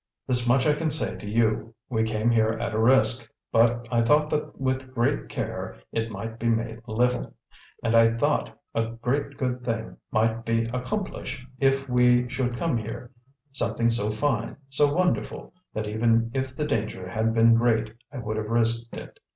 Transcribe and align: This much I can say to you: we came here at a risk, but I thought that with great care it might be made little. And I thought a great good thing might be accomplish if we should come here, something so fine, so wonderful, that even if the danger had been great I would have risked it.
This 0.25 0.47
much 0.47 0.65
I 0.65 0.73
can 0.73 0.89
say 0.89 1.15
to 1.15 1.29
you: 1.29 1.75
we 1.87 2.01
came 2.01 2.31
here 2.31 2.49
at 2.49 2.73
a 2.73 2.79
risk, 2.79 3.31
but 3.51 3.87
I 3.91 4.01
thought 4.01 4.31
that 4.31 4.59
with 4.59 4.91
great 4.95 5.29
care 5.29 5.77
it 5.91 6.09
might 6.09 6.39
be 6.39 6.47
made 6.49 6.79
little. 6.87 7.35
And 7.83 7.93
I 7.93 8.17
thought 8.17 8.49
a 8.73 8.93
great 8.93 9.37
good 9.37 9.63
thing 9.63 9.97
might 10.11 10.43
be 10.43 10.63
accomplish 10.73 11.45
if 11.59 11.87
we 11.87 12.27
should 12.29 12.57
come 12.57 12.77
here, 12.77 13.11
something 13.51 13.91
so 13.91 14.09
fine, 14.09 14.57
so 14.69 14.91
wonderful, 14.91 15.53
that 15.75 15.85
even 15.87 16.31
if 16.33 16.55
the 16.55 16.65
danger 16.65 17.07
had 17.07 17.35
been 17.35 17.53
great 17.53 17.93
I 18.11 18.17
would 18.17 18.37
have 18.37 18.49
risked 18.49 18.97
it. 18.97 19.19